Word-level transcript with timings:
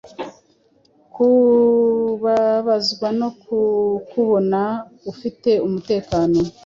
Kubabazwa 1.13 3.07
no 3.19 3.29
kukubona 3.41 4.61
ufite 5.11 5.51
umutekano 5.65 6.39